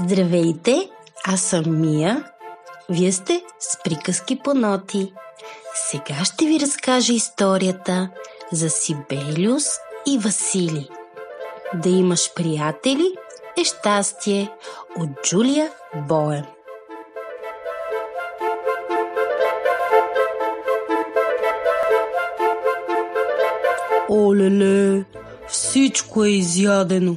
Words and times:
Здравейте, 0.00 0.90
аз 1.26 1.40
съм 1.40 1.80
Мия. 1.80 2.24
Вие 2.88 3.12
сте 3.12 3.42
с 3.58 3.82
приказки 3.84 4.38
по 4.44 4.54
ноти. 4.54 5.12
Сега 5.74 6.24
ще 6.24 6.44
ви 6.44 6.60
разкажа 6.60 7.12
историята 7.12 8.10
за 8.52 8.70
Сибелиус 8.70 9.64
и 10.06 10.18
Васили. 10.18 10.88
Да 11.74 11.88
имаш 11.88 12.34
приятели 12.34 13.14
е 13.60 13.64
щастие 13.64 14.50
от 14.98 15.08
Джулия 15.22 15.70
Боем. 16.08 16.44
Олеле, 24.10 25.04
всичко 25.48 26.24
е 26.24 26.28
изядено. 26.28 27.16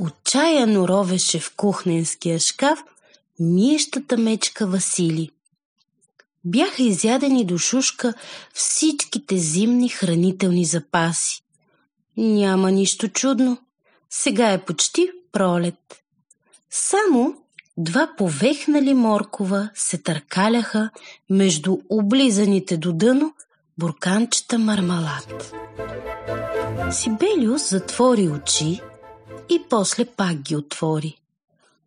Отчаяно 0.00 0.88
ровеше 0.88 1.38
в 1.38 1.52
кухненския 1.56 2.38
шкаф 2.38 2.84
миещата 3.40 4.16
мечка 4.16 4.66
Васили. 4.66 5.30
Бяха 6.44 6.82
изядени 6.82 7.44
до 7.44 7.58
шушка 7.58 8.14
всичките 8.54 9.36
зимни 9.36 9.88
хранителни 9.88 10.64
запаси. 10.64 11.42
Няма 12.16 12.70
нищо 12.70 13.08
чудно. 13.08 13.58
Сега 14.10 14.52
е 14.52 14.64
почти 14.64 15.10
пролет. 15.32 16.02
Само 16.70 17.34
два 17.76 18.10
повехнали 18.18 18.94
моркова 18.94 19.70
се 19.74 19.98
търкаляха 19.98 20.90
между 21.30 21.78
облизаните 21.90 22.76
до 22.76 22.92
дъно 22.92 23.34
бурканчета 23.78 24.58
мармалат. 24.58 25.54
Сибелиус 26.90 27.70
затвори 27.70 28.28
очи 28.28 28.80
и 29.50 29.62
после 29.68 30.04
пак 30.04 30.36
ги 30.36 30.56
отвори. 30.56 31.20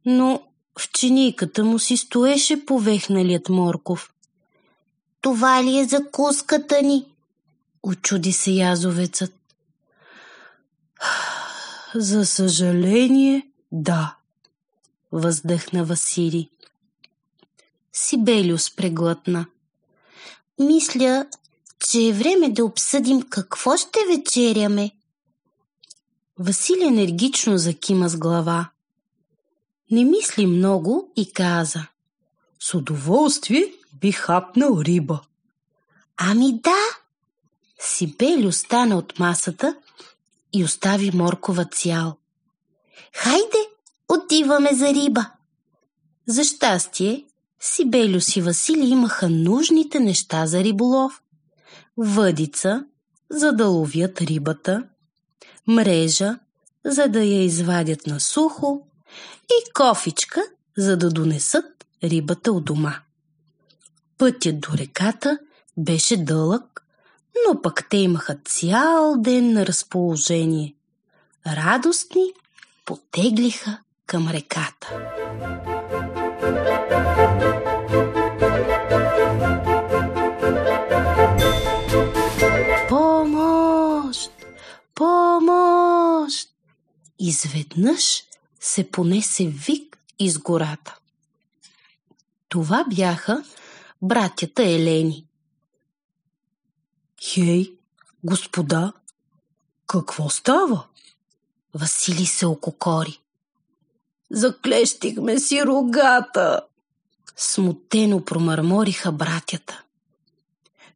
Но 0.06 0.44
в 0.80 0.92
чинийката 0.92 1.64
му 1.64 1.80
си 1.80 1.98
стоеше 1.98 2.66
повехналият 2.66 3.50
морков. 3.50 4.14
Това 5.22 5.64
ли 5.64 5.80
е 5.80 5.86
закуската 5.86 6.82
ни? 6.82 7.06
Очуди 7.84 8.34
се 8.34 8.52
язовецът. 8.52 9.34
За 11.96 12.26
съжаление, 12.26 13.48
да, 13.72 14.16
въздъхна 15.12 15.84
Васили. 15.84 16.50
Сибелиус 17.94 18.76
преглътна. 18.76 19.46
Мисля, 20.60 21.26
че 21.80 22.08
е 22.08 22.14
време 22.14 22.50
да 22.50 22.66
обсъдим 22.66 23.22
какво 23.22 23.78
ще 23.78 24.00
вечеряме. 24.10 24.92
Василий 26.40 26.88
енергично 26.88 27.58
закима 27.58 28.10
с 28.10 28.18
глава. 28.18 28.70
Не 29.92 30.06
мисли 30.06 30.46
много 30.46 31.12
и 31.16 31.34
каза. 31.34 31.88
С 32.60 32.74
удоволствие 32.74 33.74
би 34.02 34.12
хапнал 34.12 34.82
риба. 34.82 35.22
Ами 36.18 36.60
да! 36.60 36.82
Сибели 37.80 38.48
остана 38.48 38.98
от 38.98 39.20
масата 39.20 39.76
и 40.54 40.64
остави 40.64 41.12
моркова 41.14 41.66
цял. 41.66 42.18
Хайде, 43.16 43.70
отиваме 44.10 44.76
за 44.76 44.94
риба. 44.94 45.26
За 46.28 46.44
щастие, 46.44 47.26
Сибелюс 47.60 48.36
и 48.36 48.42
Васили 48.42 48.90
имаха 48.90 49.30
нужните 49.30 50.00
неща 50.00 50.48
за 50.48 50.64
риболов. 50.64 51.22
Въдица, 51.98 52.86
за 53.30 53.52
да 53.52 53.68
ловят 53.68 54.22
рибата, 54.22 54.88
мрежа, 55.68 56.40
за 56.86 57.08
да 57.08 57.24
я 57.24 57.44
извадят 57.44 58.08
на 58.08 58.20
сухо 58.20 58.82
и 59.50 59.74
кофичка, 59.74 60.42
за 60.78 60.98
да 60.98 61.10
донесат 61.10 61.86
рибата 62.04 62.52
от 62.52 62.66
дома. 62.66 62.96
Пътят 64.18 64.60
до 64.60 64.78
реката 64.78 65.40
беше 65.78 66.18
дълъг, 66.18 66.86
но 67.48 67.62
пък 67.62 67.88
те 67.90 67.98
имаха 67.98 68.38
цял 68.46 69.16
ден 69.18 69.54
на 69.54 69.66
разположение. 69.66 70.76
Радостни 71.48 72.26
потеглиха 72.86 73.78
към 74.06 74.28
реката. 74.28 74.88
Помощ! 82.90 83.43
Изведнъж 87.20 88.24
се 88.60 88.92
понесе 88.92 89.48
вик 89.48 89.98
из 90.20 90.38
гората. 90.38 90.98
Това 92.50 92.86
бяха 92.96 93.44
братята 94.02 94.64
Елени. 94.64 95.26
Хей, 97.24 97.74
господа, 98.24 98.94
какво 99.88 100.30
става? 100.30 100.86
Васили 101.74 102.26
се 102.26 102.46
ококори. 102.46 103.20
Заклещихме 104.32 105.40
си 105.40 105.66
рогата! 105.66 106.62
Смутено 107.36 108.26
промърмориха 108.26 109.12
братята. 109.12 109.84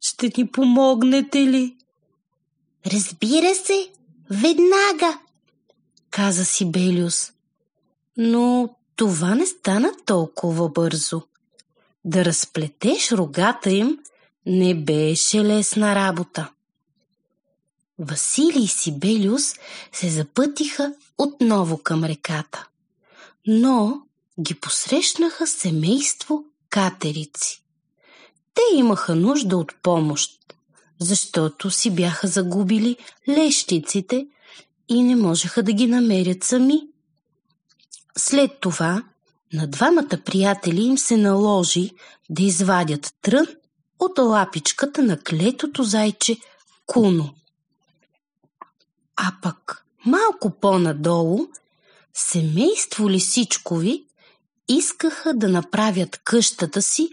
Ще 0.00 0.32
ни 0.36 0.48
помогнете 0.48 1.38
ли? 1.38 1.76
Разбира 2.86 3.54
се, 3.54 3.90
веднага, 4.30 5.20
каза 6.10 6.44
Сибелиус. 6.44 7.32
Но 8.16 8.74
това 8.96 9.34
не 9.34 9.46
стана 9.46 9.92
толкова 10.06 10.68
бързо. 10.68 11.22
Да 12.04 12.24
разплетеш 12.24 13.12
рогата 13.12 13.70
им 13.70 13.98
не 14.46 14.74
беше 14.74 15.44
лесна 15.44 15.94
работа. 15.94 16.50
Василий 17.98 18.64
и 18.64 18.68
Сибелиус 18.68 19.54
се 19.92 20.08
запътиха 20.08 20.94
отново 21.18 21.78
към 21.78 22.04
реката. 22.04 22.66
Но 23.46 24.02
ги 24.40 24.54
посрещнаха 24.54 25.46
семейство 25.46 26.44
катерици. 26.70 27.62
Те 28.54 28.62
имаха 28.74 29.14
нужда 29.14 29.56
от 29.56 29.74
помощ 29.82 30.38
защото 30.98 31.70
си 31.70 31.90
бяха 31.90 32.28
загубили 32.28 32.96
лещиците 33.28 34.26
и 34.88 35.02
не 35.02 35.16
можеха 35.16 35.62
да 35.62 35.72
ги 35.72 35.86
намерят 35.86 36.44
сами. 36.44 36.80
След 38.16 38.50
това 38.60 39.02
на 39.52 39.66
двамата 39.66 40.18
приятели 40.24 40.82
им 40.82 40.98
се 40.98 41.16
наложи 41.16 41.90
да 42.30 42.42
извадят 42.42 43.14
трън 43.22 43.46
от 43.98 44.18
лапичката 44.18 45.02
на 45.02 45.18
клетото 45.18 45.82
зайче 45.82 46.36
Куно. 46.86 47.34
А 49.16 49.32
пък 49.42 49.84
малко 50.06 50.50
по-надолу 50.50 51.38
семейство 52.14 53.10
Лисичкови 53.10 54.04
искаха 54.68 55.34
да 55.34 55.48
направят 55.48 56.20
къщата 56.24 56.82
си 56.82 57.08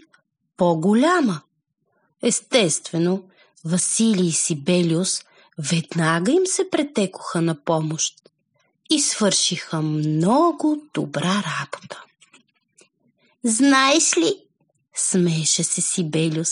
по-голяма. 0.56 1.40
Естествено, 2.22 3.24
Василий 3.64 4.32
Сибелиус 4.32 5.22
веднага 5.58 6.32
им 6.32 6.46
се 6.46 6.70
претекоха 6.70 7.42
на 7.42 7.64
помощ 7.64 8.14
и 8.90 9.00
свършиха 9.00 9.82
много 9.82 10.82
добра 10.94 11.34
работа. 11.34 12.02
Знаеш 13.44 14.16
ли, 14.16 14.34
смееше 14.94 15.64
се 15.64 15.80
Сибелиус, 15.80 16.50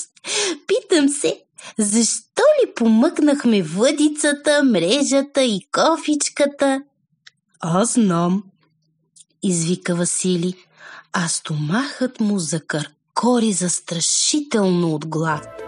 питам 0.66 1.08
се, 1.08 1.40
защо 1.78 2.42
ли 2.42 2.74
помъкнахме 2.74 3.62
въдицата, 3.62 4.62
мрежата 4.64 5.42
и 5.42 5.60
кофичката? 5.72 6.82
Аз 7.60 7.92
знам, 7.92 8.44
извика 9.42 9.94
Васили, 9.94 10.54
а 11.12 11.28
стомахът 11.28 12.20
му 12.20 12.38
закъркори 12.38 13.52
застрашително 13.52 14.94
от 14.94 15.06
глад. 15.06 15.63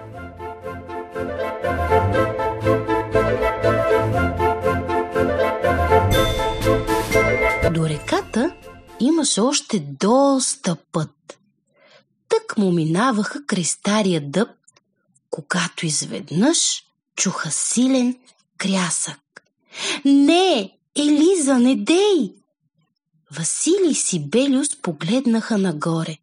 Имаше 9.00 9.40
още 9.40 9.78
доста 9.80 10.76
път. 10.92 11.38
Тък 12.28 12.56
му 12.56 12.72
минаваха 12.72 13.46
край 13.46 13.64
стария 13.64 14.30
дъб, 14.30 14.48
когато 15.30 15.86
изведнъж 15.86 16.84
чуха 17.16 17.50
силен 17.50 18.16
крясък. 18.58 19.42
Не, 20.04 20.72
Елиза, 20.96 21.58
не 21.58 21.76
дей! 21.76 22.34
Василий 23.30 23.90
и 23.90 23.94
Сибелиус 23.94 24.76
погледнаха 24.82 25.58
нагоре. 25.58 26.18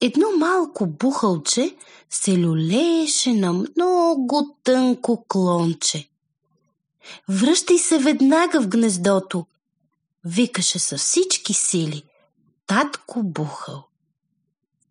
Едно 0.00 0.26
малко 0.38 0.86
бухалче 0.86 1.76
се 2.10 2.38
люлееше 2.38 3.32
на 3.32 3.52
много 3.52 4.56
тънко 4.64 5.24
клонче. 5.28 6.08
Връщай 7.28 7.78
се 7.78 7.98
веднага 7.98 8.60
в 8.60 8.68
гнездото, 8.68 9.46
викаше 10.24 10.78
със 10.78 11.00
всички 11.00 11.54
сили. 11.54 12.04
татко 12.66 13.22
Бухал. 13.22 13.84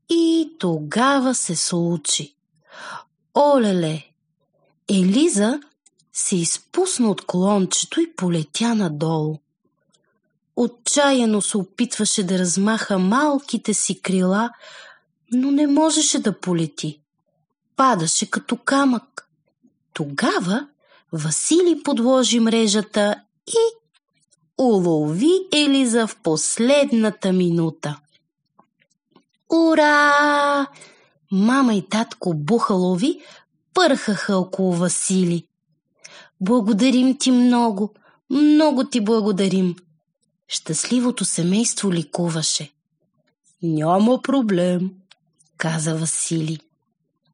И 0.10 0.56
тогава 0.60 1.36
се 1.36 1.56
случи. 1.56 2.36
Олеле! 3.36 4.06
Елиза 4.90 5.60
се 6.14 6.36
изпусна 6.36 7.10
от 7.10 7.26
колончето 7.26 8.02
и 8.02 8.16
полетя 8.16 8.76
надолу. 8.76 9.40
Отчаяно 10.56 11.42
се 11.42 11.58
опитваше 11.58 12.24
да 12.24 12.40
размаха 12.40 13.00
малките 13.00 13.74
си 13.74 14.02
крила, 14.02 14.50
но 15.32 15.52
не 15.52 15.68
можеше 15.68 16.20
да 16.20 16.40
полети. 16.40 17.00
Падаше 17.76 18.30
като 18.30 18.58
камък. 18.58 19.30
Тогава 19.94 20.68
Васили 21.12 21.84
подложи 21.84 22.40
мрежата 22.40 23.16
и 23.48 23.81
улови 24.62 25.32
Елиза 25.54 26.08
в 26.08 26.18
последната 26.24 27.34
минута. 27.34 28.00
Ура! 29.50 30.68
Мама 31.32 31.76
и 31.76 31.90
татко 31.90 32.34
Бухалови 32.34 33.22
пърхаха 33.74 34.38
около 34.38 34.72
Васили. 34.74 35.46
Благодарим 36.42 37.18
ти 37.18 37.32
много, 37.32 37.94
много 38.30 38.84
ти 38.84 39.02
благодарим. 39.02 39.76
Щастливото 40.48 41.26
семейство 41.26 41.94
ликуваше. 41.94 42.72
Няма 43.64 44.22
проблем, 44.22 44.92
каза 45.58 45.96
Васили. 45.96 46.60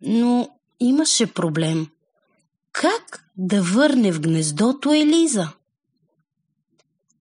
Но 0.02 0.50
имаше 0.80 1.34
проблем. 1.34 1.88
Как 2.72 3.26
да 3.38 3.62
върне 3.62 4.12
в 4.12 4.22
гнездото 4.22 4.94
Елиза? 4.94 5.50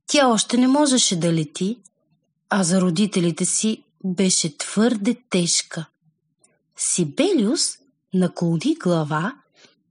Тя 0.06 0.28
още 0.28 0.56
не 0.56 0.68
можеше 0.68 1.20
да 1.20 1.32
лети, 1.32 1.78
а 2.50 2.64
за 2.64 2.80
родителите 2.80 3.44
си 3.44 3.82
беше 4.04 4.58
твърде 4.58 5.16
тежка. 5.30 5.86
Сибелиус 6.76 7.78
наклони 8.14 8.74
глава 8.82 9.34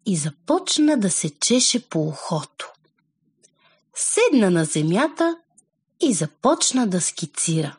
и 0.05 0.17
започна 0.17 0.97
да 0.97 1.11
се 1.11 1.39
чеше 1.39 1.89
по 1.89 2.07
ухото. 2.07 2.71
Седна 3.95 4.51
на 4.51 4.65
земята 4.65 5.37
и 6.01 6.13
започна 6.13 6.87
да 6.87 7.01
скицира. 7.01 7.77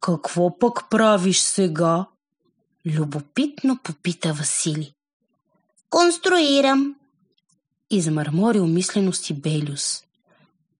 Какво 0.00 0.58
пък 0.58 0.90
правиш 0.90 1.38
сега? 1.38 2.06
Любопитно 2.86 3.78
попита 3.82 4.32
Васили. 4.32 4.94
Конструирам. 5.90 6.96
Измърмори 7.90 8.60
умислено 8.60 9.12
Сибелиус. 9.12 10.07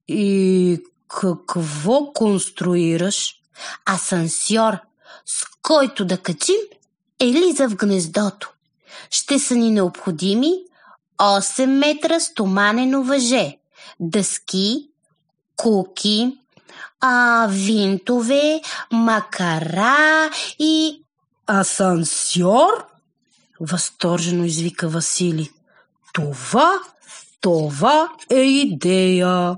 И 0.08 0.78
какво 1.08 2.12
конструираш? 2.12 3.34
Асансьор, 3.86 4.78
с 5.26 5.44
който 5.62 6.04
да 6.04 6.18
качим 6.18 6.60
Елиза 7.20 7.68
в 7.68 7.76
гнездото. 7.76 8.52
Ще 9.10 9.38
са 9.38 9.54
ни 9.54 9.70
необходими 9.70 10.52
8 11.18 11.66
метра 11.66 12.20
стоманено 12.20 13.02
въже, 13.02 13.56
дъски, 14.00 14.88
куки, 15.56 16.38
а, 17.00 17.46
винтове, 17.50 18.60
макара 18.92 20.30
и... 20.58 21.02
Асансьор? 21.46 22.86
Възторжено 23.60 24.44
извика 24.44 24.88
Васили. 24.88 25.50
Това, 26.12 26.72
това 27.40 28.08
е 28.30 28.40
идея. 28.40 29.56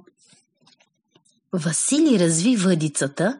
Васили 1.52 2.18
разви 2.18 2.56
въдицата, 2.56 3.38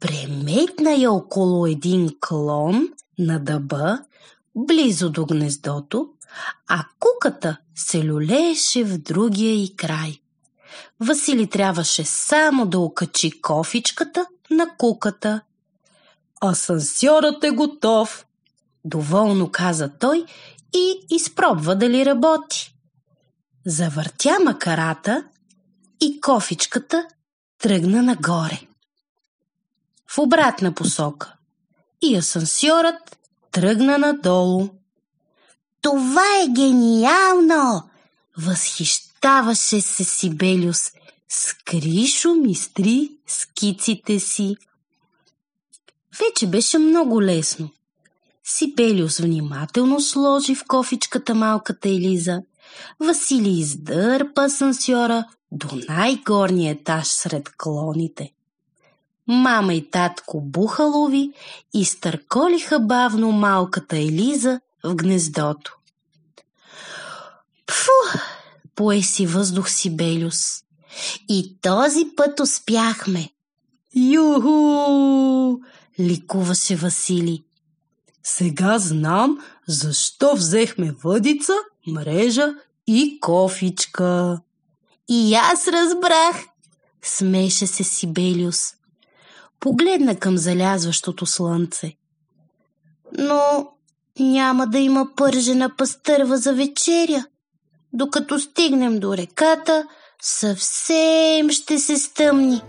преметна 0.00 0.92
я 0.92 1.12
около 1.12 1.66
един 1.66 2.10
клон 2.20 2.88
на 3.18 3.38
дъба, 3.38 3.98
близо 4.56 5.10
до 5.10 5.26
гнездото, 5.26 6.08
а 6.68 6.84
куката 7.00 7.56
се 7.74 8.04
люлееше 8.04 8.84
в 8.84 8.98
другия 8.98 9.54
и 9.62 9.76
край. 9.76 10.20
Васили 11.00 11.46
трябваше 11.46 12.04
само 12.04 12.66
да 12.66 12.78
окачи 12.78 13.40
кофичката 13.40 14.26
на 14.50 14.66
куката. 14.78 15.40
Асансьорът 16.44 17.44
е 17.44 17.50
готов, 17.50 18.26
доволно 18.84 19.50
каза 19.52 19.90
той 19.98 20.24
и 20.74 21.06
изпробва 21.10 21.76
дали 21.76 22.06
работи. 22.06 22.74
Завъртя 23.66 24.36
макарата 24.44 25.24
и 26.00 26.20
кофичката 26.20 27.06
тръгна 27.58 28.02
нагоре. 28.02 28.60
В 30.06 30.18
обратна 30.18 30.74
посока. 30.74 31.32
И 32.02 32.16
асансьорът 32.16 33.18
тръгна 33.52 33.98
надолу. 33.98 34.68
Това 35.82 36.24
е 36.44 36.48
гениално! 36.48 37.82
Възхищаваше 38.38 39.80
се 39.80 40.04
Сибелиус. 40.04 40.92
Скришо 41.28 42.34
мистри 42.34 43.10
скиците 43.26 44.20
си. 44.20 44.56
Вече 46.18 46.46
беше 46.46 46.78
много 46.78 47.22
лесно. 47.22 47.70
Сибелиус 48.44 49.18
внимателно 49.18 50.00
сложи 50.00 50.54
в 50.54 50.64
кофичката 50.68 51.34
малката 51.34 51.88
Елиза. 51.88 52.42
Василий 53.00 53.58
издърпа 53.58 54.44
асансьора 54.44 55.24
до 55.56 55.68
най-горния 55.88 56.70
етаж 56.70 57.06
сред 57.06 57.48
клоните. 57.58 58.32
Мама 59.26 59.74
и 59.74 59.90
татко 59.90 60.40
Бухалови 60.40 61.32
изтърколиха 61.74 62.80
бавно 62.80 63.32
малката 63.32 63.96
Елиза 63.96 64.60
в 64.84 64.94
гнездото. 64.94 65.76
Пфу! 67.66 68.18
Пое 68.74 69.02
си 69.02 69.26
въздух 69.26 69.70
си 69.70 69.96
Белюс. 69.96 70.62
И 71.28 71.56
този 71.62 72.04
път 72.16 72.40
успяхме. 72.40 73.30
Юху! 73.94 75.58
Ликуваше 76.00 76.76
Васили. 76.76 77.44
Сега 78.22 78.78
знам 78.78 79.38
защо 79.68 80.34
взехме 80.34 80.94
въдица, 81.04 81.52
мрежа 81.86 82.54
и 82.86 83.18
кофичка. 83.20 84.40
И 85.08 85.34
аз 85.34 85.68
разбрах. 85.68 86.46
Смеше 87.02 87.66
се 87.66 87.84
Сибелиус. 87.84 88.74
Погледна 89.60 90.16
към 90.16 90.36
залязващото 90.36 91.26
слънце. 91.26 91.92
Но 93.18 93.68
няма 94.20 94.66
да 94.66 94.78
има 94.78 95.08
пържена 95.16 95.76
пастърва 95.76 96.36
за 96.36 96.54
вечеря. 96.54 97.24
Докато 97.92 98.38
стигнем 98.40 98.98
до 98.98 99.16
реката, 99.16 99.84
съвсем 100.22 101.50
ще 101.50 101.78
се 101.78 101.98
стъмни. 101.98 102.62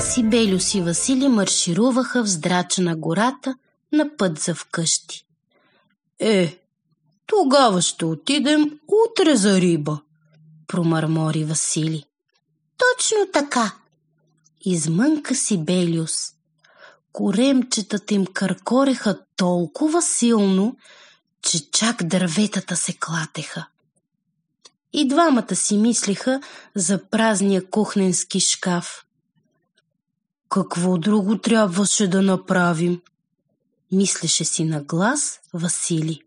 Сибелюс 0.00 0.74
и 0.74 0.80
Васили 0.80 1.28
маршируваха 1.28 2.24
в 2.24 2.26
здрача 2.26 2.82
на 2.82 2.96
гората 2.96 3.54
на 3.92 4.16
път 4.16 4.38
за 4.38 4.54
вкъщи. 4.54 5.26
Е, 6.18 6.58
тогава 7.26 7.82
ще 7.82 8.04
отидем 8.04 8.80
утре 8.88 9.36
за 9.36 9.60
риба, 9.60 10.00
промърмори 10.66 11.44
Васили. 11.44 12.04
Точно 12.78 13.18
така, 13.32 13.74
измънка 14.60 15.34
Сибелиус. 15.34 16.32
Коремчетата 17.12 18.14
им 18.14 18.26
къркореха 18.26 19.18
толкова 19.36 20.02
силно, 20.02 20.76
че 21.42 21.70
чак 21.70 22.02
дърветата 22.02 22.76
се 22.76 22.92
клатеха. 22.92 23.66
И 24.92 25.08
двамата 25.08 25.54
си 25.56 25.76
мислиха 25.76 26.40
за 26.74 27.04
празния 27.10 27.70
кухненски 27.70 28.40
шкаф. 28.40 29.04
Какво 30.48 30.98
друго 30.98 31.38
трябваше 31.38 32.08
да 32.08 32.22
направим? 32.22 33.00
Мислеше 33.92 34.44
си 34.44 34.64
на 34.64 34.82
глас 34.82 35.40
Васили. 35.54 36.20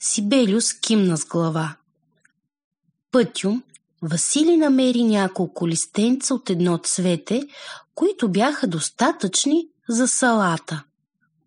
Сибелюс 0.00 0.72
кимна 0.72 1.16
с 1.16 1.24
глава. 1.24 1.76
Пътюм 3.10 3.62
Васили 4.02 4.56
намери 4.56 5.04
няколко 5.04 5.68
листенца 5.68 6.34
от 6.34 6.50
едно 6.50 6.78
цвете, 6.78 7.42
които 7.94 8.28
бяха 8.28 8.66
достатъчни 8.66 9.68
за 9.88 10.08
салата. 10.08 10.84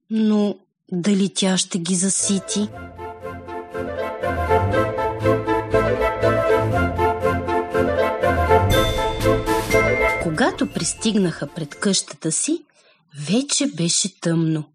Но 0.10 0.58
дали 0.92 1.34
тя 1.34 1.58
ще 1.58 1.80
ги 1.80 1.96
засити? 1.96 2.70
Когато 10.24 10.74
пристигнаха 10.74 11.48
пред 11.48 11.76
къщата 11.76 12.32
си, 12.32 12.64
вече 13.28 13.68
беше 13.68 14.20
тъмно. 14.20 14.75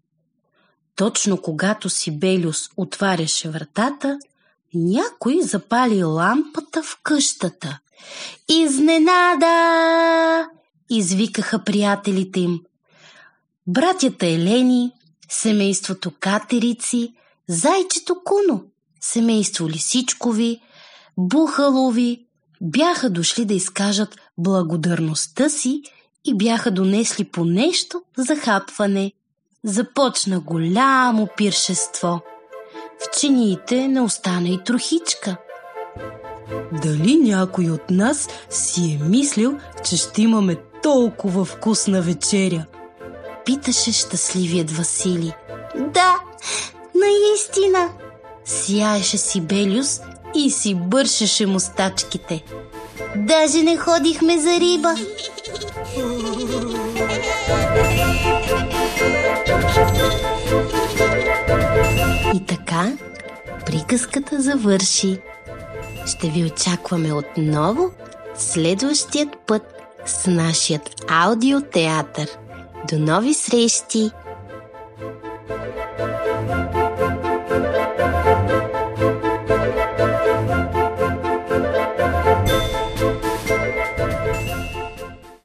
Точно 1.01 1.37
когато 1.37 1.89
Сибелиус 1.89 2.69
отваряше 2.77 3.49
вратата, 3.49 4.19
някой 4.73 5.41
запали 5.41 6.03
лампата 6.03 6.83
в 6.83 6.99
къщата. 7.03 7.79
Изненада! 8.49 9.55
извикаха 10.89 11.63
приятелите 11.63 12.39
им. 12.39 12.61
Братята 13.67 14.27
Елени, 14.27 14.91
семейството 15.29 16.11
Катерици, 16.19 17.13
зайчето 17.47 18.15
Куно, 18.25 18.63
семейство 18.99 19.69
Лисичкови, 19.69 20.61
Бухалови 21.17 22.25
бяха 22.61 23.09
дошли 23.09 23.45
да 23.45 23.53
изкажат 23.53 24.15
благодарността 24.37 25.49
си 25.49 25.81
и 26.25 26.37
бяха 26.37 26.71
донесли 26.71 27.23
по 27.23 27.45
нещо 27.45 28.03
за 28.17 28.35
хапване. 28.35 29.11
Започна 29.63 30.39
голямо 30.39 31.27
пиршество. 31.37 32.21
В 32.99 33.19
чиниите 33.19 33.87
не 33.87 34.01
остана 34.01 34.49
и 34.49 34.63
трохичка. 34.63 35.37
Дали 36.83 37.15
някой 37.15 37.69
от 37.69 37.89
нас 37.89 38.27
си 38.49 38.99
е 39.01 39.03
мислил, 39.03 39.57
че 39.83 39.97
ще 39.97 40.21
имаме 40.21 40.55
толкова 40.83 41.45
вкусна 41.45 42.01
вечеря? 42.01 42.65
Питаше 43.45 43.91
щастливият 43.91 44.71
Васили. 44.71 45.33
Да, 45.75 46.19
наистина. 46.95 47.89
Сияеше 48.45 49.17
си 49.17 49.41
Белюс 49.41 49.99
и 50.35 50.51
си 50.51 50.75
бършеше 50.75 51.45
мустачките. 51.45 52.43
Даже 53.15 53.63
не 53.63 53.77
ходихме 53.77 54.39
за 54.39 54.59
риба. 54.59 54.95
И 62.33 62.45
така, 62.45 62.91
приказката 63.65 64.41
завърши. 64.41 65.17
Ще 66.05 66.29
ви 66.29 66.45
очакваме 66.45 67.13
отново 67.13 67.91
следващият 68.35 69.29
път 69.47 69.61
с 70.05 70.27
нашият 70.27 70.89
аудиотеатър. 71.09 72.27
До 72.91 72.99
нови 72.99 73.33
срещи! 73.33 74.11